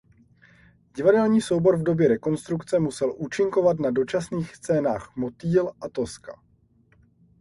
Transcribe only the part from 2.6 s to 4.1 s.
musel účinkovat na